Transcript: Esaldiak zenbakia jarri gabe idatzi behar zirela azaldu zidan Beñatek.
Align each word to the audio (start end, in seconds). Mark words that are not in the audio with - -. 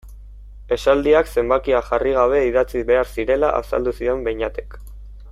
Esaldiak 0.75 1.27
zenbakia 1.41 1.81
jarri 1.89 2.13
gabe 2.15 2.41
idatzi 2.47 2.81
behar 2.87 3.11
zirela 3.17 3.53
azaldu 3.61 3.93
zidan 3.99 4.25
Beñatek. 4.29 4.79